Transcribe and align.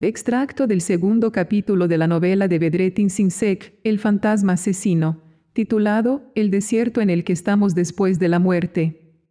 Extracto 0.00 0.68
del 0.68 0.80
segundo 0.80 1.32
capítulo 1.32 1.88
de 1.88 1.98
la 1.98 2.06
novela 2.06 2.46
de 2.46 2.60
Bedretin 2.60 3.10
Sinsek, 3.10 3.80
El 3.82 3.98
fantasma 3.98 4.52
asesino, 4.52 5.24
titulado 5.52 6.30
El 6.36 6.52
desierto 6.52 7.00
en 7.00 7.10
el 7.10 7.24
que 7.24 7.32
estamos 7.32 7.74
después 7.74 8.20
de 8.20 8.28
la 8.28 8.38
muerte. 8.38 9.24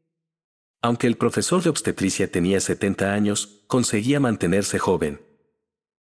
Aunque 0.82 1.08
el 1.08 1.16
profesor 1.16 1.64
de 1.64 1.70
obstetricia 1.70 2.30
tenía 2.30 2.60
70 2.60 3.14
años, 3.14 3.64
conseguía 3.68 4.20
mantenerse 4.20 4.78
joven. 4.78 5.22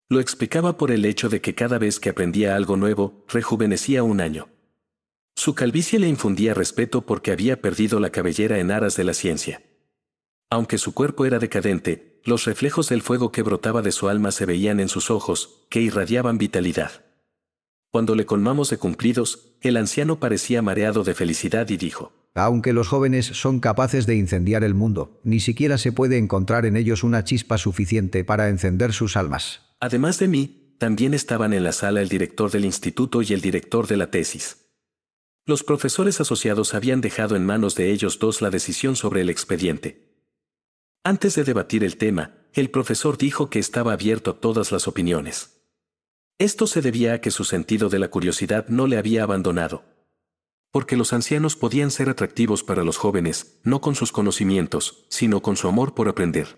Lo 0.09 0.19
explicaba 0.19 0.79
por 0.79 0.89
el 0.89 1.05
hecho 1.05 1.29
de 1.29 1.41
que 1.41 1.53
cada 1.53 1.77
vez 1.77 1.99
que 1.99 2.09
aprendía 2.09 2.55
algo 2.55 2.75
nuevo, 2.75 3.23
rejuvenecía 3.27 4.01
un 4.01 4.19
año. 4.19 4.49
Su 5.35 5.53
calvicie 5.53 5.99
le 5.99 6.07
infundía 6.07 6.55
respeto 6.55 7.05
porque 7.05 7.31
había 7.31 7.61
perdido 7.61 7.99
la 7.99 8.09
cabellera 8.09 8.57
en 8.57 8.71
aras 8.71 8.95
de 8.95 9.03
la 9.03 9.13
ciencia. 9.13 9.61
Aunque 10.49 10.79
su 10.79 10.95
cuerpo 10.95 11.27
era 11.27 11.37
decadente, 11.37 12.14
los 12.25 12.45
reflejos 12.45 12.89
del 12.89 13.03
fuego 13.03 13.31
que 13.31 13.43
brotaba 13.43 13.83
de 13.83 13.91
su 13.91 14.09
alma 14.09 14.31
se 14.31 14.45
veían 14.45 14.79
en 14.79 14.89
sus 14.89 15.11
ojos, 15.11 15.65
que 15.69 15.79
irradiaban 15.81 16.39
vitalidad. 16.39 17.03
Cuando 17.91 18.15
le 18.15 18.25
colmamos 18.25 18.69
de 18.71 18.77
cumplidos, 18.77 19.55
el 19.61 19.77
anciano 19.77 20.19
parecía 20.19 20.61
mareado 20.61 21.03
de 21.03 21.13
felicidad 21.13 21.69
y 21.69 21.77
dijo, 21.77 22.11
Aunque 22.33 22.73
los 22.73 22.87
jóvenes 22.87 23.27
son 23.27 23.59
capaces 23.59 24.05
de 24.07 24.15
incendiar 24.15 24.63
el 24.63 24.73
mundo, 24.73 25.21
ni 25.23 25.39
siquiera 25.39 25.77
se 25.77 25.91
puede 25.91 26.17
encontrar 26.17 26.65
en 26.65 26.75
ellos 26.75 27.03
una 27.03 27.23
chispa 27.23 27.57
suficiente 27.57 28.25
para 28.25 28.49
encender 28.49 28.91
sus 28.91 29.15
almas. 29.15 29.61
Además 29.79 30.19
de 30.19 30.27
mí, 30.27 30.75
también 30.79 31.13
estaban 31.13 31.53
en 31.53 31.63
la 31.63 31.71
sala 31.71 32.01
el 32.01 32.09
director 32.09 32.51
del 32.51 32.65
instituto 32.65 33.21
y 33.21 33.33
el 33.33 33.39
director 33.39 33.87
de 33.87 33.97
la 33.97 34.11
tesis. 34.11 34.65
Los 35.45 35.63
profesores 35.63 36.19
asociados 36.19 36.73
habían 36.73 37.01
dejado 37.01 37.35
en 37.35 37.45
manos 37.45 37.75
de 37.75 37.91
ellos 37.91 38.17
dos 38.17 38.41
la 38.41 38.49
decisión 38.49 38.95
sobre 38.95 39.21
el 39.21 39.29
expediente. 39.29 40.04
Antes 41.07 41.35
de 41.35 41.43
debatir 41.43 41.83
el 41.83 41.97
tema, 41.97 42.31
el 42.53 42.71
profesor 42.71 43.15
dijo 43.19 43.51
que 43.51 43.59
estaba 43.59 43.93
abierto 43.93 44.31
a 44.31 44.39
todas 44.39 44.71
las 44.71 44.87
opiniones. 44.87 45.61
Esto 46.39 46.65
se 46.65 46.81
debía 46.81 47.13
a 47.13 47.21
que 47.21 47.29
su 47.29 47.43
sentido 47.43 47.89
de 47.89 47.99
la 47.99 48.07
curiosidad 48.07 48.67
no 48.69 48.87
le 48.87 48.97
había 48.97 49.21
abandonado. 49.21 49.83
Porque 50.71 50.97
los 50.97 51.13
ancianos 51.13 51.55
podían 51.55 51.91
ser 51.91 52.09
atractivos 52.09 52.63
para 52.63 52.83
los 52.83 52.97
jóvenes, 52.97 53.59
no 53.63 53.81
con 53.81 53.93
sus 53.93 54.11
conocimientos, 54.11 55.05
sino 55.09 55.43
con 55.43 55.57
su 55.57 55.67
amor 55.67 55.93
por 55.93 56.09
aprender. 56.09 56.57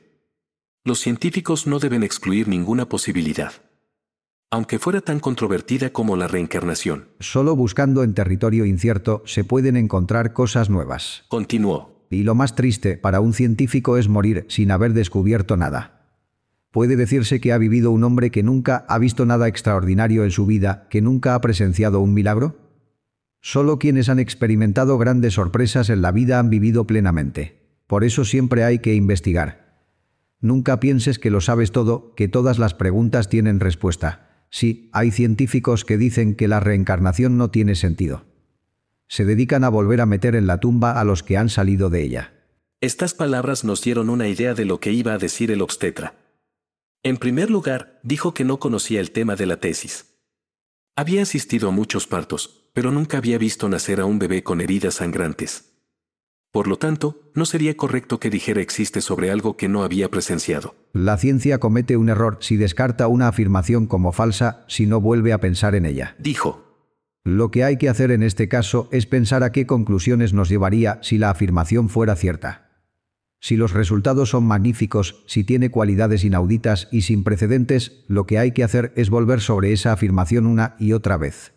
Los 0.85 0.99
científicos 0.99 1.67
no 1.67 1.79
deben 1.79 2.03
excluir 2.03 2.47
ninguna 2.47 2.87
posibilidad 2.87 3.51
aunque 4.49 4.79
fuera 4.79 5.01
tan 5.01 5.19
controvertida 5.19 5.89
como 5.89 6.15
la 6.15 6.29
reencarnación. 6.29 7.09
Solo 7.19 7.53
buscando 7.53 8.01
en 8.03 8.13
territorio 8.13 8.65
incierto 8.65 9.21
se 9.25 9.43
pueden 9.43 9.75
encontrar 9.75 10.31
cosas 10.31 10.69
nuevas. 10.69 11.25
Continuó. 11.27 11.96
Y 12.09 12.23
lo 12.23 12.35
más 12.35 12.55
triste 12.55 12.97
para 12.97 13.19
un 13.19 13.33
científico 13.33 13.97
es 13.97 14.07
morir 14.07 14.45
sin 14.49 14.71
haber 14.71 14.93
descubierto 14.93 15.57
nada. 15.57 15.97
Puede 16.71 16.95
decirse 16.95 17.41
que 17.41 17.53
ha 17.53 17.57
vivido 17.57 17.91
un 17.91 18.03
hombre 18.03 18.29
que 18.29 18.43
nunca 18.43 18.85
ha 18.87 18.99
visto 18.99 19.25
nada 19.25 19.47
extraordinario 19.47 20.23
en 20.23 20.31
su 20.31 20.45
vida, 20.45 20.87
que 20.89 21.01
nunca 21.01 21.33
ha 21.33 21.41
presenciado 21.41 22.01
un 22.01 22.13
milagro. 22.13 22.57
Solo 23.41 23.79
quienes 23.79 24.09
han 24.09 24.19
experimentado 24.19 24.97
grandes 24.97 25.33
sorpresas 25.33 25.89
en 25.89 26.01
la 26.01 26.11
vida 26.11 26.39
han 26.39 26.49
vivido 26.49 26.85
plenamente. 26.85 27.81
Por 27.87 28.03
eso 28.03 28.25
siempre 28.25 28.63
hay 28.63 28.79
que 28.79 28.93
investigar. 28.93 29.67
Nunca 30.39 30.79
pienses 30.79 31.17
que 31.17 31.31
lo 31.31 31.41
sabes 31.41 31.71
todo, 31.71 32.13
que 32.15 32.27
todas 32.27 32.59
las 32.59 32.73
preguntas 32.75 33.27
tienen 33.27 33.59
respuesta. 33.59 34.45
Sí, 34.51 34.89
hay 34.93 35.09
científicos 35.09 35.83
que 35.83 35.97
dicen 35.97 36.35
que 36.35 36.47
la 36.47 36.59
reencarnación 36.59 37.37
no 37.37 37.49
tiene 37.49 37.73
sentido. 37.73 38.26
Se 39.07 39.25
dedican 39.25 39.63
a 39.63 39.69
volver 39.69 40.01
a 40.01 40.05
meter 40.05 40.35
en 40.35 40.47
la 40.47 40.59
tumba 40.59 40.99
a 40.99 41.03
los 41.03 41.23
que 41.23 41.37
han 41.37 41.49
salido 41.49 41.89
de 41.89 42.03
ella. 42.03 42.33
Estas 42.81 43.13
palabras 43.13 43.63
nos 43.63 43.81
dieron 43.81 44.09
una 44.09 44.27
idea 44.27 44.53
de 44.53 44.65
lo 44.65 44.79
que 44.79 44.91
iba 44.91 45.13
a 45.13 45.17
decir 45.17 45.49
el 45.51 45.61
obstetra. 45.61 46.13
En 47.03 47.17
primer 47.17 47.49
lugar, 47.49 47.99
dijo 48.03 48.33
que 48.33 48.43
no 48.43 48.59
conocía 48.59 48.99
el 48.99 49.11
tema 49.11 49.35
de 49.35 49.45
la 49.45 49.57
tesis. 49.59 50.17
Había 50.95 51.21
asistido 51.21 51.69
a 51.69 51.71
muchos 51.71 52.05
partos, 52.05 52.69
pero 52.73 52.91
nunca 52.91 53.17
había 53.17 53.37
visto 53.37 53.69
nacer 53.69 53.99
a 53.99 54.05
un 54.05 54.19
bebé 54.19 54.43
con 54.43 54.61
heridas 54.61 54.95
sangrantes. 54.95 55.73
Por 56.51 56.67
lo 56.67 56.77
tanto, 56.77 57.31
no 57.33 57.45
sería 57.45 57.77
correcto 57.77 58.19
que 58.19 58.29
dijera 58.29 58.61
existe 58.61 59.01
sobre 59.01 59.31
algo 59.31 59.57
que 59.57 59.69
no 59.69 59.83
había 59.83 60.09
presenciado. 60.09 60.75
La 60.93 61.17
ciencia 61.17 61.59
comete 61.59 61.97
un 61.97 62.09
error 62.09 62.37
si 62.41 62.57
descarta 62.57 63.07
una 63.07 63.27
afirmación 63.27 63.87
como 63.87 64.11
falsa 64.11 64.65
si 64.67 64.85
no 64.85 64.99
vuelve 64.99 65.33
a 65.33 65.39
pensar 65.39 65.75
en 65.75 65.85
ella. 65.85 66.15
Dijo. 66.19 66.66
Lo 67.27 67.51
que 67.51 67.63
hay 67.63 67.77
que 67.77 67.89
hacer 67.89 68.11
en 68.11 68.23
este 68.23 68.47
caso 68.47 68.87
es 68.91 69.05
pensar 69.05 69.43
a 69.43 69.51
qué 69.51 69.65
conclusiones 69.67 70.33
nos 70.33 70.49
llevaría 70.49 70.99
si 71.03 71.17
la 71.17 71.29
afirmación 71.29 71.89
fuera 71.89 72.15
cierta. 72.15 72.69
Si 73.39 73.55
los 73.55 73.73
resultados 73.73 74.29
son 74.29 74.45
magníficos, 74.45 75.23
si 75.27 75.43
tiene 75.43 75.69
cualidades 75.69 76.23
inauditas 76.23 76.87
y 76.91 77.01
sin 77.01 77.23
precedentes, 77.23 78.05
lo 78.07 78.25
que 78.25 78.39
hay 78.39 78.53
que 78.53 78.63
hacer 78.63 78.93
es 78.95 79.09
volver 79.09 79.41
sobre 79.41 79.73
esa 79.73 79.91
afirmación 79.91 80.47
una 80.47 80.75
y 80.79 80.93
otra 80.93 81.17
vez 81.17 81.53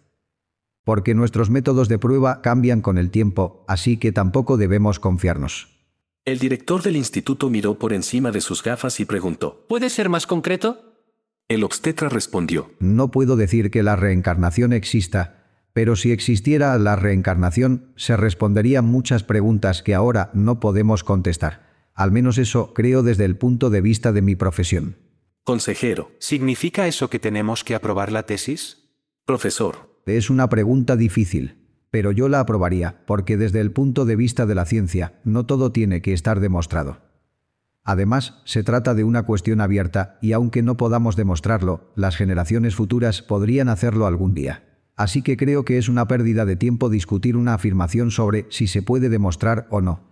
porque 0.91 1.15
nuestros 1.15 1.51
métodos 1.51 1.89
de 1.89 2.01
prueba 2.01 2.43
cambian 2.43 2.81
con 2.81 2.99
el 2.99 3.11
tiempo, 3.11 3.65
así 3.69 3.97
que 3.97 4.11
tampoco 4.11 4.57
debemos 4.57 4.99
confiarnos. 4.99 5.69
El 6.25 6.41
director 6.41 6.83
del 6.83 6.97
instituto 6.97 7.49
miró 7.49 7.79
por 7.79 7.93
encima 7.93 8.33
de 8.33 8.41
sus 8.41 8.63
gafas 8.65 8.99
y 8.99 9.05
preguntó, 9.05 9.65
¿Puede 9.69 9.89
ser 9.89 10.09
más 10.09 10.27
concreto? 10.27 11.05
El 11.49 11.63
obstetra 11.63 12.09
respondió, 12.09 12.73
No 12.81 13.13
puedo 13.13 13.37
decir 13.37 13.71
que 13.71 13.85
la 13.85 13.95
reencarnación 13.95 14.73
exista, 14.73 15.40
pero 15.73 15.97
si 15.97 16.13
existiera 16.13 16.77
la 16.79 16.97
reencarnación, 16.97 17.93
se 17.97 18.17
responderían 18.17 18.85
muchas 18.85 19.23
preguntas 19.23 19.83
que 19.83 19.95
ahora 19.95 20.31
no 20.35 20.61
podemos 20.61 21.05
contestar. 21.05 21.69
Al 21.95 22.13
menos 22.13 22.39
eso 22.39 22.73
creo 22.75 23.03
desde 23.03 23.25
el 23.25 23.37
punto 23.37 23.71
de 23.71 23.81
vista 23.81 24.13
de 24.13 24.23
mi 24.23 24.37
profesión. 24.37 24.97
Consejero. 25.45 26.13
¿Significa 26.19 26.87
eso 26.87 27.11
que 27.11 27.19
tenemos 27.19 27.65
que 27.65 27.75
aprobar 27.75 28.13
la 28.13 28.25
tesis? 28.25 28.91
Profesor. 29.25 30.01
Es 30.07 30.31
una 30.31 30.49
pregunta 30.49 30.97
difícil, 30.97 31.61
pero 31.91 32.13
yo 32.13 32.29
la 32.29 32.41
aprobaría, 32.41 33.03
porque 33.07 33.37
desde 33.37 33.61
el 33.61 33.71
punto 33.73 34.05
de 34.05 34.17
vista 34.17 34.47
de 34.47 34.55
la 34.55 34.65
ciencia, 34.65 35.21
no 35.25 35.47
todo 35.47 35.73
tiene 35.73 36.03
que 36.03 36.13
estar 36.13 36.41
demostrado. 36.41 36.99
Además, 37.83 38.43
se 38.45 38.63
trata 38.63 38.95
de 38.95 39.05
una 39.05 39.25
cuestión 39.25 39.61
abierta 39.61 40.19
y 40.21 40.33
aunque 40.33 40.63
no 40.63 40.77
podamos 40.77 41.17
demostrarlo, 41.17 41.93
las 41.97 42.17
generaciones 42.17 42.75
futuras 42.75 43.23
podrían 43.23 43.69
hacerlo 43.69 44.07
algún 44.07 44.35
día. 44.35 44.70
Así 45.00 45.22
que 45.22 45.38
creo 45.38 45.65
que 45.65 45.78
es 45.78 45.88
una 45.88 46.06
pérdida 46.06 46.44
de 46.44 46.56
tiempo 46.56 46.91
discutir 46.91 47.38
una 47.38 47.55
afirmación 47.55 48.11
sobre 48.11 48.44
si 48.50 48.66
se 48.66 48.83
puede 48.83 49.09
demostrar 49.09 49.66
o 49.71 49.81
no. 49.81 50.03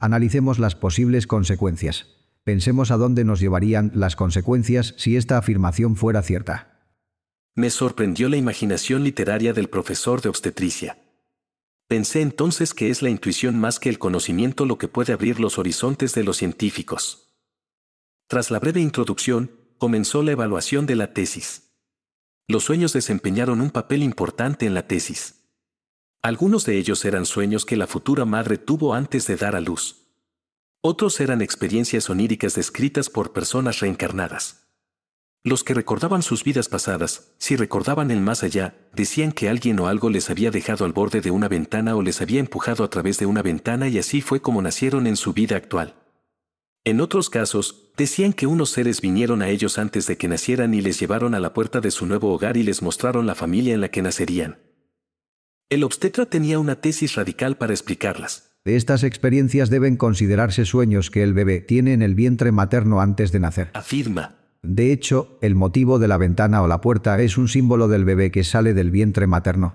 Analicemos 0.00 0.58
las 0.58 0.74
posibles 0.74 1.28
consecuencias. 1.28 2.08
Pensemos 2.42 2.90
a 2.90 2.96
dónde 2.96 3.22
nos 3.22 3.38
llevarían 3.38 3.92
las 3.94 4.16
consecuencias 4.16 4.96
si 4.98 5.16
esta 5.16 5.38
afirmación 5.38 5.94
fuera 5.94 6.22
cierta. 6.22 6.90
Me 7.54 7.70
sorprendió 7.70 8.28
la 8.28 8.36
imaginación 8.36 9.04
literaria 9.04 9.52
del 9.52 9.68
profesor 9.68 10.22
de 10.22 10.30
obstetricia. 10.30 10.98
Pensé 11.86 12.20
entonces 12.20 12.74
que 12.74 12.90
es 12.90 13.00
la 13.00 13.10
intuición 13.10 13.60
más 13.60 13.78
que 13.78 13.90
el 13.90 14.00
conocimiento 14.00 14.66
lo 14.66 14.76
que 14.76 14.88
puede 14.88 15.12
abrir 15.12 15.38
los 15.38 15.56
horizontes 15.56 16.16
de 16.16 16.24
los 16.24 16.38
científicos. 16.38 17.32
Tras 18.26 18.50
la 18.50 18.58
breve 18.58 18.80
introducción, 18.80 19.52
comenzó 19.78 20.24
la 20.24 20.32
evaluación 20.32 20.84
de 20.86 20.96
la 20.96 21.12
tesis. 21.14 21.71
Los 22.52 22.64
sueños 22.64 22.92
desempeñaron 22.92 23.62
un 23.62 23.70
papel 23.70 24.02
importante 24.02 24.66
en 24.66 24.74
la 24.74 24.86
tesis. 24.86 25.36
Algunos 26.20 26.66
de 26.66 26.76
ellos 26.76 27.02
eran 27.06 27.24
sueños 27.24 27.64
que 27.64 27.78
la 27.78 27.86
futura 27.86 28.26
madre 28.26 28.58
tuvo 28.58 28.92
antes 28.92 29.26
de 29.26 29.36
dar 29.36 29.56
a 29.56 29.62
luz. 29.62 30.02
Otros 30.82 31.18
eran 31.20 31.40
experiencias 31.40 32.10
oníricas 32.10 32.54
descritas 32.54 33.08
por 33.08 33.32
personas 33.32 33.80
reencarnadas. 33.80 34.66
Los 35.42 35.64
que 35.64 35.72
recordaban 35.72 36.20
sus 36.20 36.44
vidas 36.44 36.68
pasadas, 36.68 37.32
si 37.38 37.56
recordaban 37.56 38.10
el 38.10 38.20
más 38.20 38.42
allá, 38.42 38.74
decían 38.92 39.32
que 39.32 39.48
alguien 39.48 39.80
o 39.80 39.86
algo 39.86 40.10
les 40.10 40.28
había 40.28 40.50
dejado 40.50 40.84
al 40.84 40.92
borde 40.92 41.22
de 41.22 41.30
una 41.30 41.48
ventana 41.48 41.96
o 41.96 42.02
les 42.02 42.20
había 42.20 42.40
empujado 42.40 42.84
a 42.84 42.90
través 42.90 43.16
de 43.16 43.24
una 43.24 43.40
ventana 43.40 43.88
y 43.88 43.96
así 43.96 44.20
fue 44.20 44.42
como 44.42 44.60
nacieron 44.60 45.06
en 45.06 45.16
su 45.16 45.32
vida 45.32 45.56
actual. 45.56 45.94
En 46.84 47.00
otros 47.00 47.30
casos, 47.30 47.81
decían 47.96 48.32
que 48.32 48.46
unos 48.46 48.70
seres 48.70 49.00
vinieron 49.00 49.42
a 49.42 49.48
ellos 49.48 49.78
antes 49.78 50.06
de 50.06 50.16
que 50.16 50.28
nacieran 50.28 50.74
y 50.74 50.80
les 50.80 50.98
llevaron 50.98 51.34
a 51.34 51.40
la 51.40 51.52
puerta 51.52 51.80
de 51.80 51.90
su 51.90 52.06
nuevo 52.06 52.32
hogar 52.32 52.56
y 52.56 52.62
les 52.62 52.82
mostraron 52.82 53.26
la 53.26 53.34
familia 53.34 53.74
en 53.74 53.80
la 53.80 53.90
que 53.90 54.02
nacerían. 54.02 54.58
El 55.68 55.84
obstetra 55.84 56.26
tenía 56.26 56.58
una 56.58 56.80
tesis 56.80 57.14
radical 57.14 57.56
para 57.56 57.72
explicarlas. 57.72 58.52
Estas 58.64 59.02
experiencias 59.02 59.70
deben 59.70 59.96
considerarse 59.96 60.64
sueños 60.64 61.10
que 61.10 61.22
el 61.22 61.34
bebé 61.34 61.60
tiene 61.60 61.94
en 61.94 62.02
el 62.02 62.14
vientre 62.14 62.52
materno 62.52 63.00
antes 63.00 63.32
de 63.32 63.40
nacer. 63.40 63.70
Afirma. 63.74 64.36
De 64.62 64.92
hecho, 64.92 65.38
el 65.40 65.56
motivo 65.56 65.98
de 65.98 66.06
la 66.06 66.16
ventana 66.16 66.62
o 66.62 66.68
la 66.68 66.80
puerta 66.80 67.20
es 67.20 67.36
un 67.36 67.48
símbolo 67.48 67.88
del 67.88 68.04
bebé 68.04 68.30
que 68.30 68.44
sale 68.44 68.74
del 68.74 68.92
vientre 68.92 69.26
materno. 69.26 69.74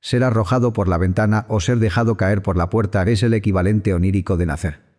Ser 0.00 0.22
arrojado 0.22 0.74
por 0.74 0.88
la 0.88 0.98
ventana 0.98 1.46
o 1.48 1.60
ser 1.60 1.78
dejado 1.78 2.18
caer 2.18 2.42
por 2.42 2.58
la 2.58 2.68
puerta 2.68 3.02
es 3.04 3.22
el 3.22 3.32
equivalente 3.32 3.94
onírico 3.94 4.36
de 4.36 4.44
nacer. 4.44 4.93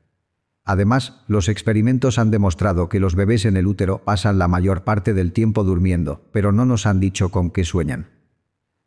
Además, 0.65 1.21
los 1.27 1.47
experimentos 1.47 2.17
han 2.17 2.31
demostrado 2.31 2.89
que 2.89 3.00
los 3.00 3.13
bebés 3.13 3.45
en 3.45 3.56
el 3.56 3.67
útero 3.67 4.03
pasan 4.03 4.39
la 4.39 4.47
mayor 4.47 4.83
parte 4.83 5.13
del 5.13 5.31
tiempo 5.31 5.63
durmiendo, 5.63 6.25
pero 6.33 6.51
no 6.51 6.65
nos 6.65 6.88
han 6.88 7.00
dicho 7.00 7.29
con 7.29 7.51
qué 7.51 7.63
sueñan. 7.63 8.07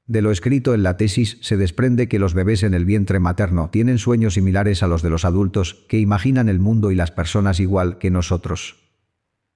De 0.08 0.20
lo 0.20 0.32
escrito 0.32 0.74
en 0.74 0.82
la 0.82 0.96
tesis 0.96 1.38
se 1.40 1.56
desprende 1.56 2.08
que 2.08 2.18
los 2.18 2.34
bebés 2.34 2.64
en 2.64 2.74
el 2.74 2.84
vientre 2.84 3.20
materno 3.20 3.68
tienen 3.70 3.98
sueños 3.98 4.34
similares 4.34 4.82
a 4.82 4.88
los 4.88 5.02
de 5.02 5.10
los 5.10 5.24
adultos, 5.24 5.84
que 5.88 6.00
imaginan 6.00 6.48
el 6.48 6.58
mundo 6.58 6.90
y 6.90 6.96
las 6.96 7.12
personas 7.12 7.60
igual 7.60 7.98
que 7.98 8.10
nosotros. 8.10 8.76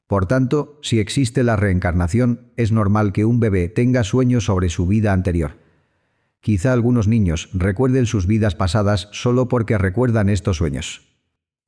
Por 0.06 0.26
tanto, 0.26 0.78
si 0.82 1.00
existe 1.00 1.42
la 1.42 1.56
reencarnación, 1.56 2.52
es 2.56 2.70
normal 2.70 3.12
que 3.12 3.24
un 3.24 3.40
bebé 3.40 3.68
tenga 3.68 4.04
sueños 4.04 4.44
sobre 4.44 4.68
su 4.68 4.86
vida 4.86 5.12
anterior. 5.12 5.56
Quizá 6.40 6.72
algunos 6.72 7.08
niños 7.08 7.48
recuerden 7.54 8.06
sus 8.06 8.26
vidas 8.26 8.54
pasadas 8.54 9.08
solo 9.10 9.48
porque 9.48 9.78
recuerdan 9.78 10.28
estos 10.28 10.58
sueños. 10.58 11.11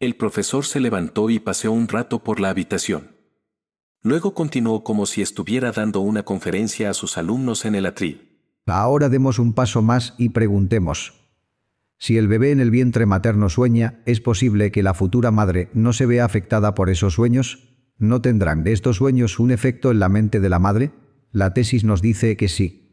El 0.04 0.16
profesor 0.16 0.66
se 0.66 0.80
levantó 0.80 1.30
y 1.30 1.38
paseó 1.38 1.72
un 1.72 1.88
rato 1.88 2.22
por 2.22 2.38
la 2.38 2.50
habitación. 2.50 3.16
Luego 4.02 4.34
continuó 4.34 4.84
como 4.84 5.06
si 5.06 5.22
estuviera 5.22 5.72
dando 5.72 6.00
una 6.00 6.24
conferencia 6.24 6.90
a 6.90 6.94
sus 6.94 7.16
alumnos 7.16 7.64
en 7.64 7.74
el 7.74 7.86
atril. 7.86 8.38
Ahora 8.66 9.08
demos 9.08 9.38
un 9.38 9.54
paso 9.54 9.80
más 9.80 10.14
y 10.18 10.28
preguntemos. 10.28 11.14
Si 11.96 12.18
el 12.18 12.28
bebé 12.28 12.50
en 12.50 12.60
el 12.60 12.70
vientre 12.70 13.06
materno 13.06 13.48
sueña, 13.48 14.02
¿es 14.04 14.20
posible 14.20 14.70
que 14.70 14.82
la 14.82 14.92
futura 14.92 15.30
madre 15.30 15.70
no 15.72 15.94
se 15.94 16.04
vea 16.04 16.26
afectada 16.26 16.74
por 16.74 16.90
esos 16.90 17.14
sueños? 17.14 17.70
¿No 17.96 18.20
tendrán 18.20 18.66
estos 18.66 18.96
sueños 18.96 19.38
un 19.38 19.52
efecto 19.52 19.90
en 19.90 20.00
la 20.00 20.10
mente 20.10 20.38
de 20.38 20.50
la 20.50 20.58
madre? 20.58 20.90
La 21.32 21.54
tesis 21.54 21.82
nos 21.82 22.02
dice 22.02 22.36
que 22.36 22.48
sí. 22.48 22.83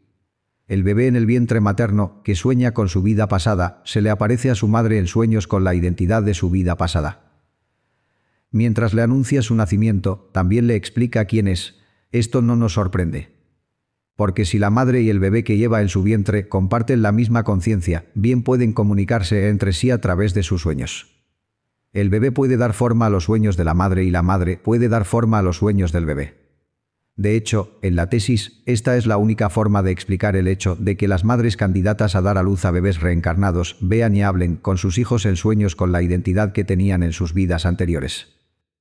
El 0.71 0.83
bebé 0.83 1.07
en 1.07 1.17
el 1.17 1.25
vientre 1.25 1.59
materno, 1.59 2.21
que 2.23 2.33
sueña 2.33 2.73
con 2.73 2.87
su 2.87 3.01
vida 3.01 3.27
pasada, 3.27 3.81
se 3.83 3.99
le 3.99 4.09
aparece 4.09 4.49
a 4.49 4.55
su 4.55 4.69
madre 4.69 4.99
en 4.99 5.07
sueños 5.07 5.45
con 5.45 5.65
la 5.65 5.75
identidad 5.75 6.23
de 6.23 6.33
su 6.33 6.49
vida 6.49 6.77
pasada. 6.77 7.41
Mientras 8.51 8.93
le 8.93 9.01
anuncia 9.01 9.41
su 9.41 9.53
nacimiento, 9.53 10.29
también 10.31 10.67
le 10.67 10.75
explica 10.75 11.25
quién 11.25 11.49
es. 11.49 11.75
Esto 12.13 12.41
no 12.41 12.55
nos 12.55 12.75
sorprende. 12.75 13.35
Porque 14.15 14.45
si 14.45 14.59
la 14.59 14.69
madre 14.69 15.01
y 15.01 15.09
el 15.09 15.19
bebé 15.19 15.43
que 15.43 15.57
lleva 15.57 15.81
en 15.81 15.89
su 15.89 16.03
vientre 16.03 16.47
comparten 16.47 17.01
la 17.01 17.11
misma 17.11 17.43
conciencia, 17.43 18.05
bien 18.15 18.41
pueden 18.41 18.71
comunicarse 18.71 19.49
entre 19.49 19.73
sí 19.73 19.91
a 19.91 19.99
través 19.99 20.33
de 20.33 20.43
sus 20.43 20.61
sueños. 20.61 21.21
El 21.91 22.09
bebé 22.09 22.31
puede 22.31 22.55
dar 22.55 22.71
forma 22.71 23.07
a 23.07 23.09
los 23.09 23.25
sueños 23.25 23.57
de 23.57 23.65
la 23.65 23.73
madre 23.73 24.05
y 24.05 24.09
la 24.09 24.21
madre 24.21 24.55
puede 24.55 24.87
dar 24.87 25.03
forma 25.03 25.39
a 25.39 25.41
los 25.41 25.57
sueños 25.57 25.91
del 25.91 26.05
bebé. 26.05 26.40
De 27.15 27.35
hecho, 27.35 27.77
en 27.81 27.95
la 27.95 28.09
tesis, 28.09 28.63
esta 28.65 28.97
es 28.97 29.05
la 29.05 29.17
única 29.17 29.49
forma 29.49 29.83
de 29.83 29.91
explicar 29.91 30.35
el 30.35 30.47
hecho 30.47 30.75
de 30.75 30.97
que 30.97 31.07
las 31.07 31.23
madres 31.23 31.57
candidatas 31.57 32.15
a 32.15 32.21
dar 32.21 32.37
a 32.37 32.43
luz 32.43 32.65
a 32.65 32.71
bebés 32.71 33.01
reencarnados 33.01 33.77
vean 33.81 34.15
y 34.15 34.23
hablen 34.23 34.55
con 34.55 34.77
sus 34.77 34.97
hijos 34.97 35.25
en 35.25 35.35
sueños 35.35 35.75
con 35.75 35.91
la 35.91 36.01
identidad 36.01 36.53
que 36.53 36.63
tenían 36.63 37.03
en 37.03 37.13
sus 37.13 37.33
vidas 37.33 37.65
anteriores. 37.65 38.29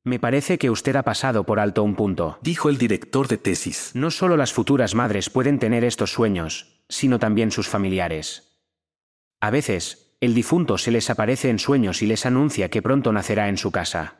Me 0.02 0.18
parece 0.18 0.56
que 0.56 0.70
usted 0.70 0.96
ha 0.96 1.02
pasado 1.02 1.44
por 1.44 1.60
alto 1.60 1.82
un 1.82 1.94
punto. 1.94 2.38
Dijo 2.40 2.70
el 2.70 2.78
director 2.78 3.28
de 3.28 3.36
tesis. 3.36 3.90
No 3.94 4.10
solo 4.10 4.36
las 4.36 4.52
futuras 4.52 4.94
madres 4.94 5.28
pueden 5.28 5.58
tener 5.58 5.84
estos 5.84 6.12
sueños, 6.12 6.82
sino 6.88 7.18
también 7.18 7.50
sus 7.50 7.68
familiares. 7.68 8.56
A 9.40 9.50
veces, 9.50 10.16
el 10.20 10.34
difunto 10.34 10.78
se 10.78 10.90
les 10.90 11.10
aparece 11.10 11.50
en 11.50 11.58
sueños 11.58 12.00
y 12.00 12.06
les 12.06 12.24
anuncia 12.24 12.70
que 12.70 12.80
pronto 12.80 13.12
nacerá 13.12 13.48
en 13.48 13.58
su 13.58 13.70
casa. 13.70 14.16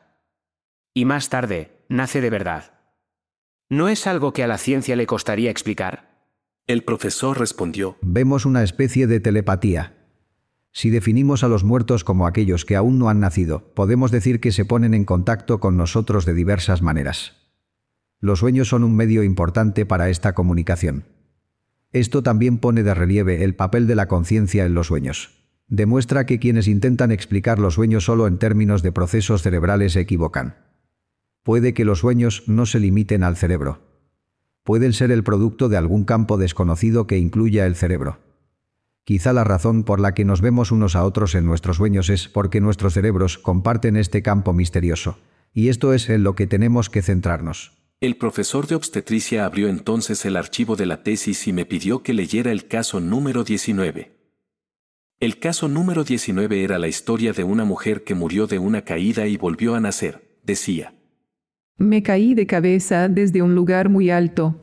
Y 0.93 1.05
más 1.05 1.29
tarde, 1.29 1.71
nace 1.89 2.21
de 2.21 2.29
verdad. 2.29 2.80
¿No 3.71 3.87
es 3.87 4.05
algo 4.05 4.33
que 4.33 4.43
a 4.43 4.47
la 4.47 4.57
ciencia 4.57 4.97
le 4.97 5.07
costaría 5.07 5.49
explicar? 5.49 6.25
El 6.67 6.83
profesor 6.83 7.39
respondió. 7.39 7.95
Vemos 8.01 8.45
una 8.45 8.63
especie 8.63 9.07
de 9.07 9.21
telepatía. 9.21 9.95
Si 10.73 10.89
definimos 10.89 11.45
a 11.45 11.47
los 11.47 11.63
muertos 11.63 12.03
como 12.03 12.27
aquellos 12.27 12.65
que 12.65 12.75
aún 12.75 12.99
no 12.99 13.07
han 13.07 13.21
nacido, 13.21 13.73
podemos 13.73 14.11
decir 14.11 14.41
que 14.41 14.51
se 14.51 14.65
ponen 14.65 14.93
en 14.93 15.05
contacto 15.05 15.61
con 15.61 15.77
nosotros 15.77 16.25
de 16.25 16.33
diversas 16.33 16.81
maneras. 16.81 17.37
Los 18.19 18.39
sueños 18.39 18.67
son 18.67 18.83
un 18.83 18.93
medio 18.93 19.23
importante 19.23 19.85
para 19.85 20.09
esta 20.09 20.33
comunicación. 20.33 21.05
Esto 21.93 22.23
también 22.23 22.57
pone 22.57 22.83
de 22.83 22.93
relieve 22.93 23.45
el 23.45 23.55
papel 23.55 23.87
de 23.87 23.95
la 23.95 24.09
conciencia 24.09 24.65
en 24.65 24.73
los 24.73 24.87
sueños. 24.87 25.45
Demuestra 25.69 26.25
que 26.25 26.39
quienes 26.39 26.67
intentan 26.67 27.09
explicar 27.09 27.57
los 27.57 27.75
sueños 27.75 28.03
solo 28.03 28.27
en 28.27 28.37
términos 28.37 28.83
de 28.83 28.91
procesos 28.91 29.43
cerebrales 29.43 29.93
se 29.93 30.01
equivocan. 30.01 30.70
Puede 31.43 31.73
que 31.73 31.85
los 31.85 31.99
sueños 31.99 32.43
no 32.47 32.65
se 32.65 32.79
limiten 32.79 33.23
al 33.23 33.35
cerebro. 33.35 33.79
Pueden 34.63 34.93
ser 34.93 35.11
el 35.11 35.23
producto 35.23 35.69
de 35.69 35.77
algún 35.77 36.05
campo 36.05 36.37
desconocido 36.37 37.07
que 37.07 37.17
incluya 37.17 37.65
el 37.65 37.75
cerebro. 37.75 38.19
Quizá 39.03 39.33
la 39.33 39.43
razón 39.43 39.83
por 39.83 39.99
la 39.99 40.13
que 40.13 40.25
nos 40.25 40.41
vemos 40.41 40.71
unos 40.71 40.95
a 40.95 41.03
otros 41.03 41.33
en 41.33 41.45
nuestros 41.45 41.77
sueños 41.77 42.09
es 42.09 42.27
porque 42.27 42.61
nuestros 42.61 42.93
cerebros 42.93 43.39
comparten 43.39 43.97
este 43.97 44.21
campo 44.21 44.53
misterioso. 44.53 45.17
Y 45.53 45.69
esto 45.69 45.93
es 45.93 46.09
en 46.09 46.23
lo 46.23 46.35
que 46.35 46.45
tenemos 46.45 46.89
que 46.89 47.01
centrarnos. 47.01 47.73
El 47.99 48.15
profesor 48.17 48.67
de 48.67 48.75
obstetricia 48.75 49.45
abrió 49.45 49.67
entonces 49.67 50.23
el 50.25 50.35
archivo 50.35 50.75
de 50.75 50.85
la 50.85 51.03
tesis 51.03 51.47
y 51.47 51.53
me 51.53 51.65
pidió 51.65 52.03
que 52.03 52.13
leyera 52.13 52.51
el 52.51 52.67
caso 52.67 52.99
número 52.99 53.43
19. 53.43 54.11
El 55.19 55.39
caso 55.39 55.67
número 55.67 56.03
19 56.03 56.63
era 56.63 56.79
la 56.79 56.87
historia 56.87 57.33
de 57.33 57.43
una 57.43 57.65
mujer 57.65 58.03
que 58.03 58.15
murió 58.15 58.47
de 58.47 58.59
una 58.59 58.83
caída 58.83 59.27
y 59.27 59.37
volvió 59.37 59.75
a 59.75 59.79
nacer, 59.79 60.39
decía. 60.43 60.95
Me 61.81 62.03
caí 62.03 62.35
de 62.35 62.45
cabeza 62.45 63.09
desde 63.09 63.41
un 63.41 63.55
lugar 63.55 63.89
muy 63.89 64.11
alto. 64.11 64.55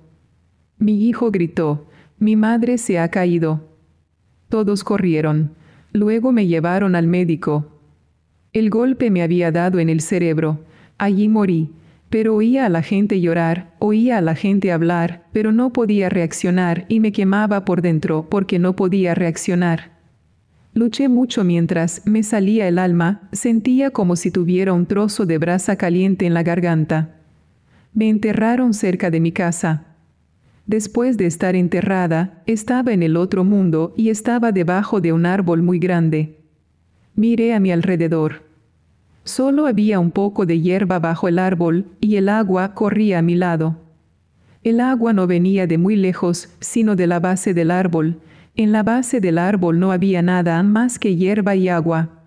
Mi 0.78 1.08
hijo 1.08 1.32
gritó, 1.32 1.88
mi 2.20 2.36
madre 2.36 2.78
se 2.78 3.00
ha 3.00 3.08
caído. 3.10 3.76
Todos 4.48 4.84
corrieron. 4.84 5.50
Luego 5.92 6.30
me 6.30 6.46
llevaron 6.46 6.94
al 6.94 7.08
médico. 7.08 7.82
El 8.52 8.70
golpe 8.70 9.10
me 9.10 9.22
había 9.22 9.50
dado 9.50 9.80
en 9.80 9.88
el 9.88 10.00
cerebro. 10.00 10.60
Allí 10.96 11.28
morí. 11.28 11.72
Pero 12.08 12.36
oía 12.36 12.66
a 12.66 12.68
la 12.68 12.82
gente 12.82 13.20
llorar, 13.20 13.74
oía 13.80 14.18
a 14.18 14.20
la 14.20 14.36
gente 14.36 14.70
hablar, 14.70 15.26
pero 15.32 15.50
no 15.50 15.72
podía 15.72 16.08
reaccionar 16.08 16.86
y 16.88 17.00
me 17.00 17.10
quemaba 17.10 17.64
por 17.64 17.82
dentro 17.82 18.28
porque 18.30 18.60
no 18.60 18.76
podía 18.76 19.16
reaccionar. 19.16 19.97
Luché 20.78 21.08
mucho 21.08 21.42
mientras 21.42 22.02
me 22.04 22.22
salía 22.22 22.68
el 22.68 22.78
alma, 22.78 23.28
sentía 23.32 23.90
como 23.90 24.14
si 24.14 24.30
tuviera 24.30 24.72
un 24.72 24.86
trozo 24.86 25.26
de 25.26 25.36
brasa 25.36 25.74
caliente 25.74 26.24
en 26.24 26.34
la 26.34 26.44
garganta. 26.44 27.16
Me 27.94 28.08
enterraron 28.08 28.72
cerca 28.72 29.10
de 29.10 29.18
mi 29.18 29.32
casa. 29.32 29.86
Después 30.66 31.16
de 31.16 31.26
estar 31.26 31.56
enterrada, 31.56 32.44
estaba 32.46 32.92
en 32.92 33.02
el 33.02 33.16
otro 33.16 33.42
mundo 33.42 33.92
y 33.96 34.10
estaba 34.10 34.52
debajo 34.52 35.00
de 35.00 35.12
un 35.12 35.26
árbol 35.26 35.62
muy 35.62 35.80
grande. 35.80 36.38
Miré 37.16 37.54
a 37.54 37.58
mi 37.58 37.72
alrededor. 37.72 38.44
Solo 39.24 39.66
había 39.66 39.98
un 39.98 40.12
poco 40.12 40.46
de 40.46 40.60
hierba 40.60 41.00
bajo 41.00 41.26
el 41.26 41.40
árbol 41.40 41.86
y 42.00 42.14
el 42.14 42.28
agua 42.28 42.74
corría 42.74 43.18
a 43.18 43.22
mi 43.22 43.34
lado. 43.34 43.78
El 44.62 44.78
agua 44.78 45.12
no 45.12 45.26
venía 45.26 45.66
de 45.66 45.76
muy 45.76 45.96
lejos, 45.96 46.50
sino 46.60 46.94
de 46.94 47.08
la 47.08 47.18
base 47.18 47.52
del 47.52 47.72
árbol, 47.72 48.20
en 48.58 48.72
la 48.72 48.82
base 48.82 49.20
del 49.20 49.38
árbol 49.38 49.78
no 49.78 49.92
había 49.92 50.20
nada 50.20 50.60
más 50.64 50.98
que 50.98 51.14
hierba 51.14 51.54
y 51.54 51.68
agua. 51.68 52.24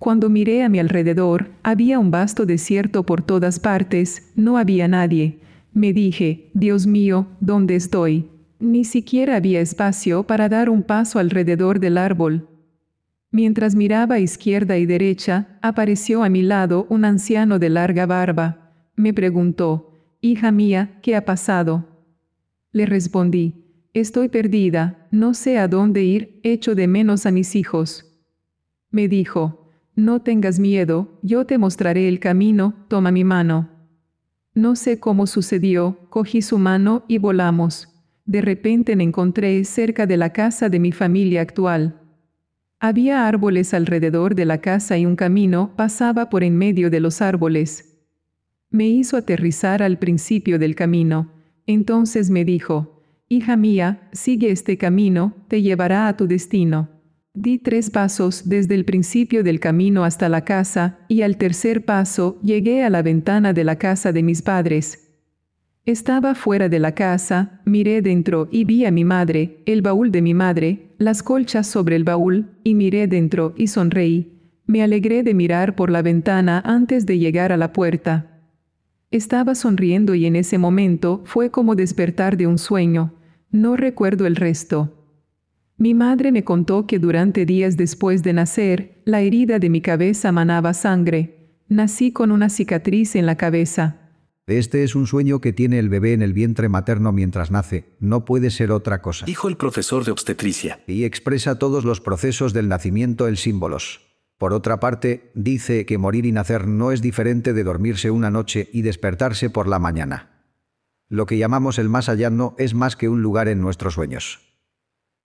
Cuando 0.00 0.28
miré 0.28 0.64
a 0.64 0.68
mi 0.68 0.80
alrededor, 0.80 1.52
había 1.62 2.00
un 2.00 2.10
vasto 2.10 2.44
desierto 2.46 3.06
por 3.06 3.22
todas 3.22 3.60
partes, 3.60 4.32
no 4.34 4.58
había 4.58 4.88
nadie. 4.88 5.38
Me 5.72 5.92
dije, 5.92 6.50
Dios 6.52 6.88
mío, 6.88 7.28
¿dónde 7.38 7.76
estoy? 7.76 8.28
Ni 8.58 8.84
siquiera 8.84 9.36
había 9.36 9.60
espacio 9.60 10.24
para 10.24 10.48
dar 10.48 10.68
un 10.68 10.82
paso 10.82 11.20
alrededor 11.20 11.78
del 11.78 11.96
árbol. 11.96 12.48
Mientras 13.30 13.76
miraba 13.76 14.18
izquierda 14.18 14.78
y 14.78 14.84
derecha, 14.84 15.58
apareció 15.62 16.24
a 16.24 16.28
mi 16.28 16.42
lado 16.42 16.88
un 16.90 17.04
anciano 17.04 17.60
de 17.60 17.70
larga 17.70 18.04
barba. 18.06 18.72
Me 18.96 19.14
preguntó, 19.14 19.92
Hija 20.20 20.50
mía, 20.50 20.98
¿qué 21.02 21.14
ha 21.14 21.24
pasado? 21.24 21.86
Le 22.72 22.84
respondí, 22.84 23.61
Estoy 23.94 24.30
perdida, 24.30 25.06
no 25.10 25.34
sé 25.34 25.58
a 25.58 25.68
dónde 25.68 26.02
ir, 26.02 26.40
echo 26.42 26.74
de 26.74 26.86
menos 26.86 27.26
a 27.26 27.30
mis 27.30 27.54
hijos. 27.54 28.06
Me 28.90 29.06
dijo, 29.06 29.70
no 29.94 30.22
tengas 30.22 30.58
miedo, 30.58 31.18
yo 31.22 31.44
te 31.44 31.58
mostraré 31.58 32.08
el 32.08 32.18
camino, 32.18 32.74
toma 32.88 33.12
mi 33.12 33.22
mano. 33.22 33.68
No 34.54 34.76
sé 34.76 34.98
cómo 34.98 35.26
sucedió, 35.26 35.98
cogí 36.08 36.40
su 36.40 36.56
mano 36.56 37.04
y 37.06 37.18
volamos. 37.18 37.88
De 38.24 38.40
repente 38.40 38.96
me 38.96 39.04
encontré 39.04 39.62
cerca 39.64 40.06
de 40.06 40.16
la 40.16 40.32
casa 40.32 40.70
de 40.70 40.78
mi 40.78 40.92
familia 40.92 41.42
actual. 41.42 42.00
Había 42.80 43.28
árboles 43.28 43.74
alrededor 43.74 44.34
de 44.34 44.46
la 44.46 44.62
casa 44.62 44.96
y 44.96 45.04
un 45.04 45.16
camino 45.16 45.74
pasaba 45.76 46.30
por 46.30 46.44
en 46.44 46.56
medio 46.56 46.88
de 46.88 47.00
los 47.00 47.20
árboles. 47.20 47.98
Me 48.70 48.88
hizo 48.88 49.18
aterrizar 49.18 49.82
al 49.82 49.98
principio 49.98 50.58
del 50.58 50.74
camino. 50.74 51.30
Entonces 51.66 52.30
me 52.30 52.46
dijo, 52.46 53.01
Hija 53.32 53.56
mía, 53.56 54.10
sigue 54.12 54.50
este 54.50 54.76
camino, 54.76 55.32
te 55.48 55.62
llevará 55.62 56.06
a 56.06 56.18
tu 56.18 56.26
destino. 56.26 56.90
Di 57.32 57.56
tres 57.56 57.88
pasos 57.88 58.46
desde 58.46 58.74
el 58.74 58.84
principio 58.84 59.42
del 59.42 59.58
camino 59.58 60.04
hasta 60.04 60.28
la 60.28 60.44
casa, 60.44 60.98
y 61.08 61.22
al 61.22 61.38
tercer 61.38 61.86
paso 61.86 62.38
llegué 62.42 62.84
a 62.84 62.90
la 62.90 63.00
ventana 63.00 63.54
de 63.54 63.64
la 63.64 63.76
casa 63.76 64.12
de 64.12 64.22
mis 64.22 64.42
padres. 64.42 65.16
Estaba 65.86 66.34
fuera 66.34 66.68
de 66.68 66.78
la 66.78 66.92
casa, 66.92 67.62
miré 67.64 68.02
dentro 68.02 68.48
y 68.52 68.64
vi 68.64 68.84
a 68.84 68.90
mi 68.90 69.02
madre, 69.02 69.62
el 69.64 69.80
baúl 69.80 70.12
de 70.12 70.20
mi 70.20 70.34
madre, 70.34 70.94
las 70.98 71.22
colchas 71.22 71.66
sobre 71.66 71.96
el 71.96 72.04
baúl, 72.04 72.50
y 72.64 72.74
miré 72.74 73.06
dentro 73.06 73.54
y 73.56 73.68
sonreí. 73.68 74.52
Me 74.66 74.82
alegré 74.82 75.22
de 75.22 75.32
mirar 75.32 75.74
por 75.74 75.90
la 75.90 76.02
ventana 76.02 76.60
antes 76.66 77.06
de 77.06 77.18
llegar 77.18 77.50
a 77.50 77.56
la 77.56 77.72
puerta. 77.72 78.42
Estaba 79.10 79.54
sonriendo 79.54 80.14
y 80.14 80.26
en 80.26 80.36
ese 80.36 80.58
momento 80.58 81.22
fue 81.24 81.50
como 81.50 81.74
despertar 81.76 82.36
de 82.36 82.46
un 82.46 82.58
sueño. 82.58 83.14
No 83.52 83.76
recuerdo 83.76 84.26
el 84.26 84.34
resto. 84.34 84.98
Mi 85.76 85.92
madre 85.92 86.32
me 86.32 86.42
contó 86.42 86.86
que 86.86 86.98
durante 86.98 87.44
días 87.44 87.76
después 87.76 88.22
de 88.22 88.32
nacer, 88.32 89.02
la 89.04 89.20
herida 89.20 89.58
de 89.58 89.68
mi 89.68 89.82
cabeza 89.82 90.32
manaba 90.32 90.72
sangre. 90.72 91.60
Nací 91.68 92.12
con 92.12 92.32
una 92.32 92.48
cicatriz 92.48 93.14
en 93.14 93.26
la 93.26 93.36
cabeza. 93.36 93.98
Este 94.46 94.84
es 94.84 94.94
un 94.94 95.06
sueño 95.06 95.42
que 95.42 95.52
tiene 95.52 95.78
el 95.78 95.90
bebé 95.90 96.14
en 96.14 96.22
el 96.22 96.32
vientre 96.32 96.70
materno 96.70 97.12
mientras 97.12 97.50
nace, 97.50 97.94
no 98.00 98.24
puede 98.24 98.50
ser 98.50 98.72
otra 98.72 99.02
cosa. 99.02 99.26
Dijo 99.26 99.48
el 99.48 99.58
profesor 99.58 100.04
de 100.04 100.12
obstetricia. 100.12 100.80
Y 100.86 101.04
expresa 101.04 101.58
todos 101.58 101.84
los 101.84 102.00
procesos 102.00 102.54
del 102.54 102.68
nacimiento 102.68 103.28
en 103.28 103.36
símbolos. 103.36 104.00
Por 104.38 104.54
otra 104.54 104.80
parte, 104.80 105.30
dice 105.34 105.84
que 105.84 105.98
morir 105.98 106.24
y 106.24 106.32
nacer 106.32 106.66
no 106.66 106.90
es 106.90 107.02
diferente 107.02 107.52
de 107.52 107.64
dormirse 107.64 108.10
una 108.10 108.30
noche 108.30 108.70
y 108.72 108.80
despertarse 108.80 109.50
por 109.50 109.68
la 109.68 109.78
mañana. 109.78 110.41
Lo 111.12 111.26
que 111.26 111.36
llamamos 111.36 111.78
el 111.78 111.90
más 111.90 112.08
allá 112.08 112.30
no 112.30 112.54
es 112.56 112.72
más 112.72 112.96
que 112.96 113.10
un 113.10 113.20
lugar 113.20 113.46
en 113.48 113.60
nuestros 113.60 113.92
sueños. 113.92 114.40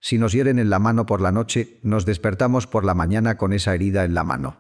Si 0.02 0.18
nos 0.18 0.34
hieren 0.34 0.60
en 0.60 0.70
la 0.70 0.80
mano 0.80 1.06
por 1.06 1.22
la 1.22 1.32
noche, 1.32 1.80
nos 1.82 2.06
despertamos 2.06 2.68
por 2.68 2.84
la 2.84 2.94
mañana 2.94 3.38
con 3.38 3.54
esa 3.54 3.74
herida 3.74 4.04
en 4.04 4.14
la 4.14 4.26
mano. 4.26 4.58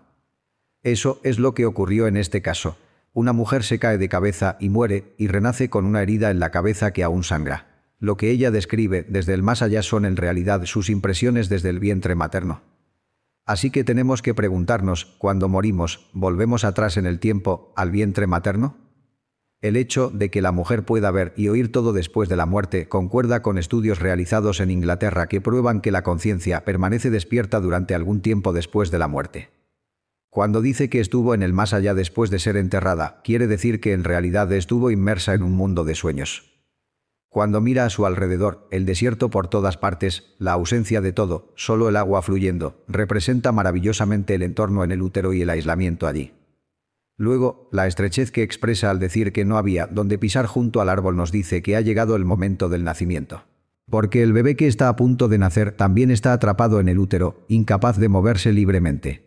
Eso 0.83 1.19
es 1.25 1.37
lo 1.37 1.53
que 1.53 1.65
ocurrió 1.65 2.07
en 2.07 2.15
este 2.15 2.41
caso. 2.41 2.77
Una 3.11 3.33
mujer 3.33 3.65
se 3.65 3.77
cae 3.77 3.97
de 3.97 4.07
cabeza 4.07 4.55
y 4.61 4.69
muere 4.69 5.15
y 5.17 5.27
renace 5.27 5.69
con 5.69 5.83
una 5.83 6.01
herida 6.01 6.31
en 6.31 6.39
la 6.39 6.49
cabeza 6.49 6.93
que 6.93 7.03
aún 7.03 7.25
sangra. 7.25 7.83
Lo 7.99 8.15
que 8.15 8.31
ella 8.31 8.49
describe 8.49 9.05
desde 9.09 9.33
el 9.33 9.43
más 9.43 9.61
allá 9.61 9.83
son 9.83 10.05
en 10.05 10.15
realidad 10.15 10.63
sus 10.63 10.89
impresiones 10.89 11.49
desde 11.49 11.71
el 11.71 11.81
vientre 11.81 12.15
materno. 12.15 12.61
Así 13.45 13.69
que 13.69 13.83
tenemos 13.83 14.21
que 14.21 14.33
preguntarnos, 14.33 15.17
cuando 15.17 15.49
morimos, 15.49 16.09
¿volvemos 16.13 16.63
atrás 16.63 16.95
en 16.95 17.05
el 17.05 17.19
tiempo 17.19 17.73
al 17.75 17.91
vientre 17.91 18.27
materno? 18.27 18.86
El 19.59 19.75
hecho 19.75 20.11
de 20.13 20.29
que 20.29 20.43
la 20.43 20.51
mujer 20.51 20.85
pueda 20.85 21.09
ver 21.09 21.33
y 21.35 21.47
oír 21.47 21.71
todo 21.71 21.91
después 21.91 22.29
de 22.29 22.35
la 22.35 22.45
muerte 22.45 22.87
concuerda 22.87 23.41
con 23.41 23.57
estudios 23.57 23.99
realizados 23.99 24.59
en 24.59 24.69
Inglaterra 24.69 25.27
que 25.27 25.41
prueban 25.41 25.81
que 25.81 25.91
la 25.91 26.03
conciencia 26.03 26.63
permanece 26.63 27.09
despierta 27.09 27.59
durante 27.59 27.95
algún 27.95 28.21
tiempo 28.21 28.53
después 28.53 28.91
de 28.91 28.99
la 28.99 29.07
muerte. 29.07 29.49
Cuando 30.29 30.61
dice 30.61 30.91
que 30.91 30.99
estuvo 30.99 31.33
en 31.33 31.41
el 31.41 31.53
más 31.53 31.73
allá 31.73 31.95
después 31.95 32.29
de 32.29 32.37
ser 32.37 32.55
enterrada, 32.57 33.21
quiere 33.23 33.47
decir 33.47 33.81
que 33.81 33.93
en 33.93 34.03
realidad 34.03 34.51
estuvo 34.51 34.91
inmersa 34.91 35.33
en 35.33 35.41
un 35.41 35.53
mundo 35.53 35.83
de 35.85 35.95
sueños. 35.95 36.53
Cuando 37.27 37.59
mira 37.59 37.85
a 37.85 37.89
su 37.89 38.05
alrededor, 38.05 38.67
el 38.69 38.85
desierto 38.85 39.31
por 39.31 39.47
todas 39.47 39.77
partes, 39.77 40.35
la 40.37 40.53
ausencia 40.53 41.01
de 41.01 41.13
todo, 41.13 41.51
solo 41.55 41.89
el 41.89 41.95
agua 41.95 42.21
fluyendo, 42.21 42.83
representa 42.87 43.51
maravillosamente 43.51 44.35
el 44.35 44.43
entorno 44.43 44.83
en 44.83 44.91
el 44.91 45.01
útero 45.01 45.33
y 45.33 45.41
el 45.41 45.49
aislamiento 45.49 46.05
allí. 46.05 46.36
Luego, 47.17 47.67
la 47.71 47.87
estrechez 47.87 48.31
que 48.31 48.43
expresa 48.43 48.89
al 48.89 48.99
decir 48.99 49.33
que 49.33 49.43
no 49.43 49.57
había 49.57 49.87
donde 49.87 50.17
pisar 50.17 50.45
junto 50.45 50.81
al 50.81 50.89
árbol 50.89 51.15
nos 51.15 51.31
dice 51.31 51.61
que 51.61 51.75
ha 51.75 51.81
llegado 51.81 52.15
el 52.15 52.25
momento 52.25 52.69
del 52.69 52.83
nacimiento. 52.83 53.43
Porque 53.89 54.21
el 54.21 54.33
bebé 54.33 54.55
que 54.55 54.67
está 54.67 54.89
a 54.89 54.95
punto 54.95 55.27
de 55.27 55.37
nacer 55.37 55.71
también 55.71 56.11
está 56.11 56.33
atrapado 56.33 56.79
en 56.79 56.89
el 56.89 56.99
útero, 56.99 57.45
incapaz 57.47 57.97
de 57.97 58.09
moverse 58.09 58.53
libremente. 58.53 59.25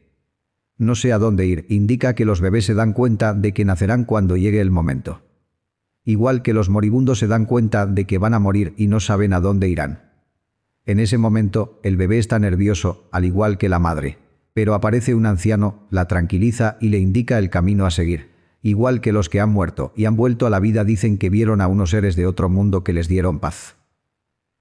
No 0.76 0.94
sé 0.94 1.12
a 1.12 1.18
dónde 1.18 1.46
ir, 1.46 1.66
indica 1.68 2.14
que 2.14 2.24
los 2.24 2.40
bebés 2.40 2.64
se 2.66 2.74
dan 2.74 2.92
cuenta 2.92 3.34
de 3.34 3.52
que 3.52 3.64
nacerán 3.64 4.04
cuando 4.04 4.36
llegue 4.36 4.60
el 4.60 4.70
momento 4.70 5.22
igual 6.04 6.42
que 6.42 6.54
los 6.54 6.68
moribundos 6.68 7.18
se 7.18 7.26
dan 7.26 7.46
cuenta 7.46 7.86
de 7.86 8.06
que 8.06 8.18
van 8.18 8.34
a 8.34 8.38
morir 8.38 8.74
y 8.76 8.86
no 8.86 9.00
saben 9.00 9.32
a 9.32 9.40
dónde 9.40 9.68
irán. 9.68 10.10
En 10.86 10.98
ese 10.98 11.18
momento, 11.18 11.78
el 11.82 11.96
bebé 11.96 12.18
está 12.18 12.38
nervioso, 12.38 13.08
al 13.12 13.24
igual 13.24 13.58
que 13.58 13.68
la 13.68 13.78
madre, 13.78 14.18
pero 14.54 14.74
aparece 14.74 15.14
un 15.14 15.26
anciano, 15.26 15.86
la 15.90 16.06
tranquiliza 16.06 16.76
y 16.80 16.88
le 16.88 16.98
indica 16.98 17.38
el 17.38 17.50
camino 17.50 17.86
a 17.86 17.90
seguir. 17.90 18.30
Igual 18.62 19.00
que 19.00 19.12
los 19.12 19.28
que 19.28 19.40
han 19.40 19.50
muerto 19.50 19.92
y 19.96 20.04
han 20.04 20.16
vuelto 20.16 20.46
a 20.46 20.50
la 20.50 20.60
vida 20.60 20.84
dicen 20.84 21.18
que 21.18 21.30
vieron 21.30 21.60
a 21.60 21.68
unos 21.68 21.90
seres 21.90 22.16
de 22.16 22.26
otro 22.26 22.48
mundo 22.48 22.84
que 22.84 22.92
les 22.92 23.08
dieron 23.08 23.38
paz. 23.38 23.76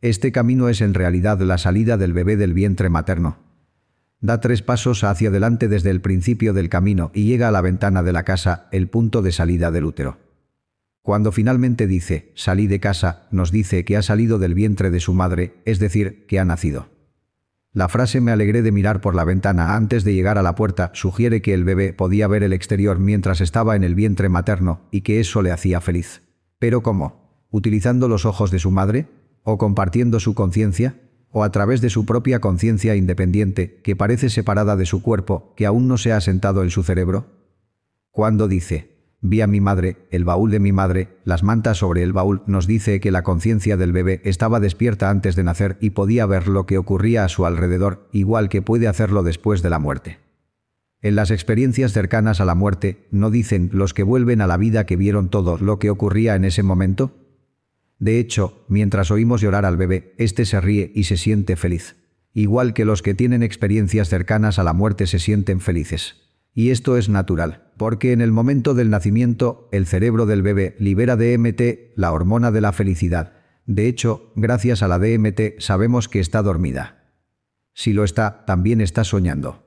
Este 0.01 0.31
camino 0.31 0.69
es 0.69 0.79
en 0.79 0.93
realidad 0.93 1.39
la 1.41 1.57
salida 1.57 1.97
del 1.97 2.13
bebé 2.13 2.37
del 2.37 2.53
vientre 2.53 2.89
materno. 2.89 3.37
Da 4.21 4.39
tres 4.39 4.61
pasos 4.61 5.03
hacia 5.03 5.29
adelante 5.29 5.67
desde 5.67 5.89
el 5.89 6.01
principio 6.01 6.53
del 6.53 6.69
camino 6.69 7.11
y 7.13 7.25
llega 7.25 7.49
a 7.49 7.51
la 7.51 7.61
ventana 7.61 8.03
de 8.03 8.13
la 8.13 8.23
casa, 8.23 8.67
el 8.71 8.87
punto 8.89 9.21
de 9.21 9.31
salida 9.31 9.71
del 9.71 9.85
útero. 9.85 10.17
Cuando 11.01 11.31
finalmente 11.31 11.87
dice, 11.87 12.31
salí 12.35 12.67
de 12.67 12.79
casa, 12.79 13.27
nos 13.31 13.51
dice 13.51 13.83
que 13.83 13.97
ha 13.97 14.01
salido 14.01 14.37
del 14.39 14.53
vientre 14.53 14.91
de 14.91 14.99
su 14.99 15.13
madre, 15.13 15.55
es 15.65 15.79
decir, 15.79 16.25
que 16.27 16.39
ha 16.39 16.45
nacido. 16.45 16.89
La 17.71 17.87
frase 17.87 18.19
me 18.19 18.31
alegré 18.31 18.63
de 18.63 18.71
mirar 18.71 18.99
por 18.99 19.13
la 19.13 19.23
ventana 19.23 19.75
antes 19.75 20.03
de 20.03 20.15
llegar 20.15 20.39
a 20.39 20.41
la 20.41 20.55
puerta 20.55 20.89
sugiere 20.95 21.43
que 21.43 21.53
el 21.53 21.63
bebé 21.63 21.93
podía 21.93 22.27
ver 22.27 22.41
el 22.41 22.51
exterior 22.51 22.97
mientras 22.97 23.41
estaba 23.41 23.75
en 23.75 23.83
el 23.83 23.93
vientre 23.93 24.27
materno 24.27 24.87
y 24.89 25.01
que 25.01 25.19
eso 25.19 25.43
le 25.43 25.51
hacía 25.51 25.79
feliz. 25.79 26.23
¿Pero 26.57 26.81
cómo? 26.81 27.45
¿Utilizando 27.51 28.07
los 28.07 28.25
ojos 28.25 28.49
de 28.49 28.57
su 28.57 28.71
madre? 28.71 29.07
¿O 29.43 29.59
compartiendo 29.59 30.19
su 30.19 30.33
conciencia? 30.33 30.99
¿O 31.29 31.43
a 31.43 31.51
través 31.51 31.79
de 31.79 31.91
su 31.91 32.07
propia 32.07 32.41
conciencia 32.41 32.95
independiente, 32.95 33.81
que 33.83 33.95
parece 33.95 34.31
separada 34.31 34.75
de 34.75 34.87
su 34.87 35.03
cuerpo, 35.03 35.53
que 35.55 35.67
aún 35.67 35.87
no 35.87 35.99
se 35.99 36.11
ha 36.11 36.17
asentado 36.17 36.63
en 36.63 36.71
su 36.71 36.81
cerebro? 36.81 37.27
Cuando 38.09 38.47
dice, 38.47 38.88
Vi 39.21 39.41
a 39.41 39.47
mi 39.47 39.59
madre, 39.59 39.97
el 40.11 40.23
baúl 40.23 40.49
de 40.49 40.61
mi 40.61 40.71
madre, 40.71 41.09
las 41.25 41.43
mantas 41.43 41.77
sobre 41.77 42.03
el 42.03 42.13
baúl 42.13 42.41
nos 42.47 42.67
dice 42.67 43.01
que 43.01 43.11
la 43.11 43.23
conciencia 43.23 43.75
del 43.75 43.91
bebé 43.91 44.21
estaba 44.23 44.61
despierta 44.61 45.09
antes 45.09 45.35
de 45.35 45.43
nacer 45.43 45.77
y 45.81 45.89
podía 45.89 46.25
ver 46.25 46.47
lo 46.47 46.65
que 46.65 46.77
ocurría 46.77 47.25
a 47.25 47.29
su 47.29 47.45
alrededor, 47.45 48.07
igual 48.13 48.47
que 48.47 48.61
puede 48.61 48.87
hacerlo 48.87 49.21
después 49.23 49.61
de 49.61 49.69
la 49.69 49.79
muerte. 49.79 50.19
En 51.01 51.15
las 51.15 51.31
experiencias 51.31 51.91
cercanas 51.91 52.39
a 52.39 52.45
la 52.45 52.55
muerte, 52.55 53.07
¿no 53.11 53.29
dicen 53.29 53.69
los 53.73 53.93
que 53.93 54.03
vuelven 54.03 54.39
a 54.41 54.47
la 54.47 54.57
vida 54.57 54.85
que 54.85 54.95
vieron 54.95 55.29
todo 55.29 55.57
lo 55.57 55.79
que 55.79 55.89
ocurría 55.89 56.35
en 56.35 56.45
ese 56.45 56.63
momento? 56.63 57.11
De 57.99 58.19
hecho, 58.19 58.65
mientras 58.69 59.11
oímos 59.11 59.41
llorar 59.41 59.65
al 59.65 59.75
bebé, 59.75 60.13
éste 60.17 60.45
se 60.45 60.61
ríe 60.61 60.91
y 60.95 61.03
se 61.05 61.17
siente 61.17 61.57
feliz. 61.57 61.97
Igual 62.33 62.73
que 62.73 62.85
los 62.85 63.01
que 63.01 63.13
tienen 63.13 63.43
experiencias 63.43 64.07
cercanas 64.07 64.59
a 64.59 64.63
la 64.63 64.73
muerte 64.73 65.07
se 65.07 65.19
sienten 65.19 65.59
felices. 65.59 66.28
Y 66.53 66.71
esto 66.71 66.97
es 66.97 67.09
natural, 67.09 67.71
porque 67.77 68.11
en 68.11 68.21
el 68.21 68.31
momento 68.31 68.73
del 68.73 68.89
nacimiento 68.89 69.69
el 69.71 69.85
cerebro 69.85 70.25
del 70.25 70.41
bebé 70.41 70.75
libera 70.79 71.15
DMT, 71.15 71.95
la 71.95 72.11
hormona 72.11 72.51
de 72.51 72.61
la 72.61 72.73
felicidad. 72.73 73.33
De 73.65 73.87
hecho, 73.87 74.31
gracias 74.35 74.81
a 74.81 74.87
la 74.87 74.99
DMT 74.99 75.59
sabemos 75.59 76.09
que 76.09 76.19
está 76.19 76.41
dormida. 76.41 77.13
Si 77.73 77.93
lo 77.93 78.03
está, 78.03 78.43
también 78.45 78.81
está 78.81 79.03
soñando. 79.03 79.63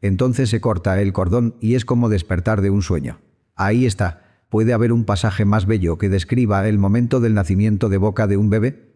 Entonces 0.00 0.48
se 0.48 0.60
corta 0.60 1.00
el 1.00 1.12
cordón 1.12 1.56
y 1.60 1.74
es 1.74 1.84
como 1.84 2.08
despertar 2.08 2.60
de 2.60 2.70
un 2.70 2.82
sueño. 2.82 3.20
Ahí 3.54 3.86
está. 3.86 4.44
¿Puede 4.48 4.72
haber 4.72 4.92
un 4.92 5.04
pasaje 5.04 5.44
más 5.44 5.66
bello 5.66 5.98
que 5.98 6.08
describa 6.08 6.66
el 6.68 6.78
momento 6.78 7.20
del 7.20 7.34
nacimiento 7.34 7.88
de 7.88 7.96
boca 7.96 8.26
de 8.26 8.36
un 8.36 8.48
bebé? 8.48 8.94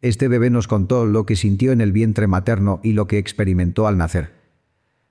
Este 0.00 0.28
bebé 0.28 0.50
nos 0.50 0.68
contó 0.68 1.04
lo 1.06 1.26
que 1.26 1.34
sintió 1.36 1.72
en 1.72 1.80
el 1.80 1.90
vientre 1.90 2.26
materno 2.28 2.80
y 2.84 2.92
lo 2.92 3.06
que 3.06 3.18
experimentó 3.18 3.86
al 3.86 3.98
nacer. 3.98 4.30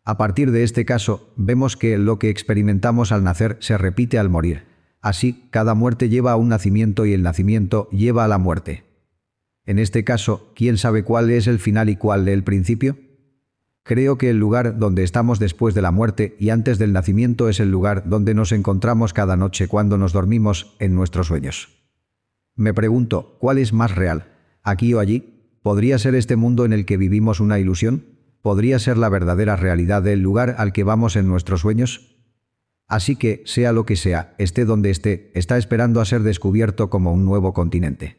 A 0.05 0.17
partir 0.17 0.51
de 0.51 0.63
este 0.63 0.85
caso, 0.85 1.33
vemos 1.35 1.75
que 1.75 1.97
lo 1.97 2.19
que 2.19 2.29
experimentamos 2.29 3.11
al 3.11 3.23
nacer 3.23 3.57
se 3.59 3.75
repite 3.75 4.19
al 4.19 4.29
morir. 4.29 4.65
Así, 5.01 5.47
cada 5.49 5.73
muerte 5.73 6.09
lleva 6.09 6.31
a 6.31 6.35
un 6.35 6.49
nacimiento 6.49 7.07
y 7.07 7.13
el 7.13 7.23
nacimiento 7.23 7.89
lleva 7.89 8.23
a 8.23 8.27
la 8.27 8.37
muerte. 8.37 8.83
En 9.65 9.79
este 9.79 10.03
caso, 10.03 10.51
¿quién 10.55 10.77
sabe 10.77 11.03
cuál 11.03 11.31
es 11.31 11.47
el 11.47 11.57
final 11.57 11.89
y 11.89 11.95
cuál 11.95 12.27
el 12.27 12.43
principio? 12.43 12.99
Creo 13.81 14.19
que 14.19 14.29
el 14.29 14.37
lugar 14.37 14.77
donde 14.77 15.03
estamos 15.03 15.39
después 15.39 15.73
de 15.73 15.81
la 15.81 15.91
muerte 15.91 16.35
y 16.39 16.49
antes 16.51 16.77
del 16.77 16.93
nacimiento 16.93 17.49
es 17.49 17.59
el 17.59 17.71
lugar 17.71 18.07
donde 18.07 18.35
nos 18.35 18.51
encontramos 18.51 19.11
cada 19.11 19.37
noche 19.37 19.67
cuando 19.67 19.97
nos 19.97 20.13
dormimos 20.13 20.75
en 20.77 20.93
nuestros 20.93 21.27
sueños. 21.27 21.69
Me 22.55 22.75
pregunto, 22.75 23.37
¿cuál 23.39 23.57
es 23.57 23.73
más 23.73 23.95
real? 23.95 24.33
¿Aquí 24.61 24.93
o 24.93 24.99
allí? 24.99 25.57
¿Podría 25.63 25.97
ser 25.97 26.13
este 26.13 26.35
mundo 26.35 26.63
en 26.63 26.73
el 26.73 26.85
que 26.85 26.97
vivimos 26.97 27.39
una 27.39 27.57
ilusión? 27.57 28.14
Podría 28.45 28.77
ser 28.77 28.99
la 28.99 29.09
verdadera 29.09 29.55
realidad 29.55 30.03
del 30.03 30.19
lugar 30.19 30.53
al 30.59 30.71
que 30.71 30.83
vamos 30.83 31.15
en 31.15 31.27
nuestros 31.27 31.61
sueños? 31.61 32.15
Así 32.87 33.15
que, 33.15 33.41
sea 33.47 33.71
lo 33.71 33.87
que 33.87 33.95
sea, 33.95 34.35
esté 34.37 34.65
donde 34.65 34.91
esté, 34.91 35.31
está 35.33 35.57
esperando 35.57 35.99
a 35.99 36.05
ser 36.05 36.21
descubierto 36.21 36.91
como 36.91 37.11
un 37.11 37.25
nuevo 37.25 37.53
continente. 37.53 38.17